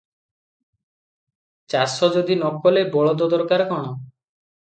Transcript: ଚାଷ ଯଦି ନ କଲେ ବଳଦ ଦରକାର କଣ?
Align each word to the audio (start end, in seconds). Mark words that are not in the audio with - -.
ଚାଷ 1.73 2.09
ଯଦି 2.15 2.39
ନ 2.41 2.63
କଲେ 2.65 2.83
ବଳଦ 2.97 3.29
ଦରକାର 3.35 3.71
କଣ? 3.75 3.95